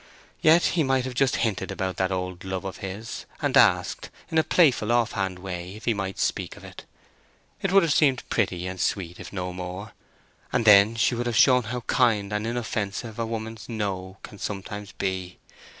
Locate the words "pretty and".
8.27-8.81